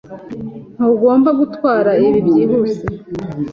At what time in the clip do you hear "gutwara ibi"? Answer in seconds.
1.39-2.19